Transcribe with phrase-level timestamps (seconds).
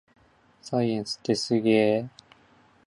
[0.63, 2.09] サイエンスってすげぇ